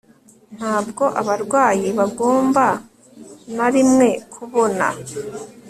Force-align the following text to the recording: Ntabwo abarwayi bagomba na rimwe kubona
Ntabwo 0.57 1.03
abarwayi 1.21 1.87
bagomba 1.99 2.65
na 3.55 3.67
rimwe 3.73 4.07
kubona 4.33 4.87